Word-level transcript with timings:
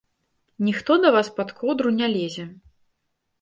Ніхто 0.69 0.97
да 1.03 1.11
вас 1.17 1.29
пад 1.35 1.53
коўдру 1.59 1.93
не 1.99 2.07
лезе. 2.15 2.47